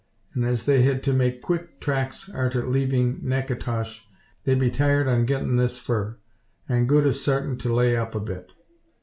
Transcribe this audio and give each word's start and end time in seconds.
An' 0.33 0.43
as 0.43 0.65
they 0.65 0.81
hed 0.81 1.03
to 1.03 1.13
make 1.13 1.43
quick 1.43 1.79
tracks 1.79 2.27
arter 2.27 2.65
leavin' 2.65 3.19
Naketosh, 3.23 4.01
they'd 4.45 4.57
be 4.57 4.71
tired 4.71 5.07
on 5.07 5.25
gettin' 5.25 5.57
this 5.57 5.77
fur, 5.77 6.17
an' 6.67 6.87
good 6.87 7.05
as 7.05 7.21
sartin 7.23 7.55
to 7.59 7.71
lay 7.71 7.95
up 7.95 8.15
a 8.15 8.19
bit. 8.19 8.51